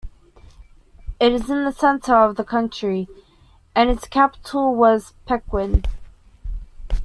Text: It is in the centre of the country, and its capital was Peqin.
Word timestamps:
It 1.19 1.31
is 1.31 1.47
in 1.47 1.63
the 1.63 1.71
centre 1.71 2.15
of 2.15 2.35
the 2.35 2.43
country, 2.43 3.07
and 3.75 3.87
its 3.87 4.07
capital 4.07 4.73
was 4.73 5.13
Peqin. 5.27 5.83